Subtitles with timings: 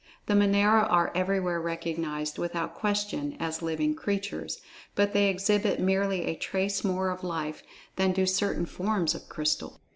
[0.25, 4.59] The Monera are everywhere recognized, without question, as "living creatures,"
[4.95, 7.61] but they exhibit merely a trace more of life
[7.97, 9.77] than do certain forms of crystals.